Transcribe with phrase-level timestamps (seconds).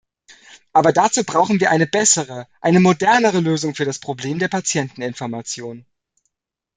[0.73, 5.85] Aber dazu brauchen wir eine bessere, eine modernere Lösung für das Problem der Patienteninformation.